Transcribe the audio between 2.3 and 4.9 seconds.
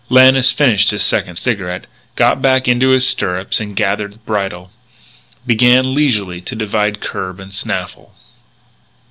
back into his stirrups and, gathering bridle,